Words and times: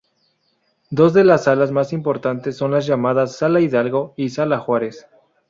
Dos 0.89 1.13
de 1.13 1.23
las 1.23 1.43
salas 1.43 1.69
más 1.71 1.93
importantes 1.93 2.57
son 2.57 2.71
las 2.71 2.87
llamadas 2.87 3.35
Sala 3.35 3.59
Hidalgo 3.59 4.15
y 4.17 4.29
Sala 4.31 4.57
Juárez. 4.57 5.05